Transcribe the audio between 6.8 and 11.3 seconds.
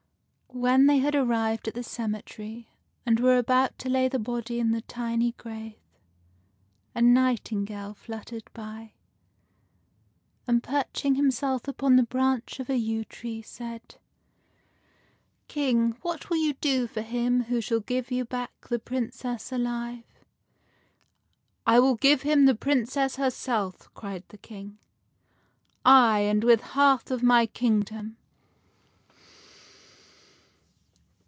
a nightingale fluttered by, and, perching